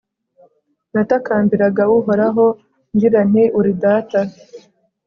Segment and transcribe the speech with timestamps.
[0.93, 2.45] natakambiraga uhoraho,
[2.95, 4.19] ngira nti uri data